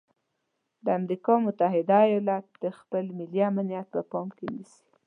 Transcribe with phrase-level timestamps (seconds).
[0.85, 4.81] د امریکا متحده ایالات د خپل ملي امنیت په پام کې نیسي.